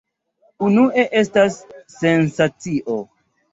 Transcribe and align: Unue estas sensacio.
Unue 0.67 1.05
estas 1.21 1.59
sensacio. 1.99 2.99